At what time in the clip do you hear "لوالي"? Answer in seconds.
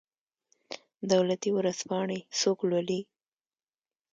2.69-2.99